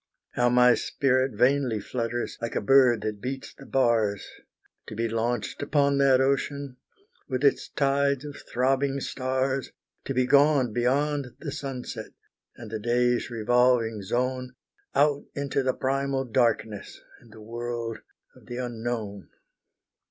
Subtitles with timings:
[0.31, 4.27] How my spirit vainly flutters, like a bird that beats the bars,
[4.87, 6.77] To be launched upon that ocean,
[7.29, 9.71] with its tides of throbbing stars,
[10.05, 12.13] To be gone beyond the sunset,
[12.55, 14.55] and the day's revolving zone,
[14.95, 17.99] Out into the primal darkness, and the world
[18.35, 19.29] of the unknown!